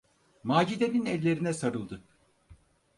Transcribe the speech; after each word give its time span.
Macide’nin 0.43 1.05
ellerine 1.05 1.53
sarıldı. 1.53 2.03